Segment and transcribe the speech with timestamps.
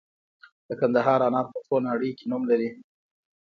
[0.67, 2.69] د کندهار انار په ټوله نړۍ کې نوم لري.